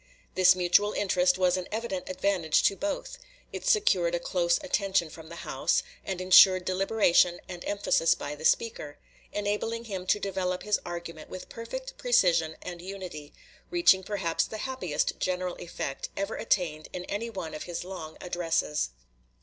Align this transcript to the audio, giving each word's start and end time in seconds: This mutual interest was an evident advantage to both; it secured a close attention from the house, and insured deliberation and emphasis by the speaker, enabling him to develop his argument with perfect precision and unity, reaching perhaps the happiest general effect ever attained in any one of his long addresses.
This 0.33 0.55
mutual 0.55 0.93
interest 0.93 1.37
was 1.37 1.57
an 1.57 1.67
evident 1.71 2.09
advantage 2.09 2.63
to 2.63 2.75
both; 2.75 3.19
it 3.53 3.67
secured 3.67 4.15
a 4.15 4.19
close 4.19 4.57
attention 4.63 5.11
from 5.11 5.29
the 5.29 5.35
house, 5.45 5.83
and 6.03 6.19
insured 6.19 6.65
deliberation 6.65 7.39
and 7.47 7.63
emphasis 7.65 8.15
by 8.15 8.33
the 8.33 8.43
speaker, 8.43 8.97
enabling 9.31 9.83
him 9.83 10.07
to 10.07 10.19
develop 10.19 10.63
his 10.63 10.79
argument 10.83 11.29
with 11.29 11.49
perfect 11.49 11.99
precision 11.99 12.55
and 12.63 12.81
unity, 12.81 13.31
reaching 13.69 14.01
perhaps 14.01 14.43
the 14.45 14.57
happiest 14.65 15.19
general 15.19 15.53
effect 15.59 16.09
ever 16.17 16.33
attained 16.35 16.87
in 16.93 17.05
any 17.05 17.29
one 17.29 17.53
of 17.53 17.65
his 17.65 17.83
long 17.83 18.17
addresses. 18.21 18.89